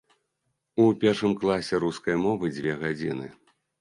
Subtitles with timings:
[0.83, 3.29] У першым класе рускай мовы дзве гадзіны.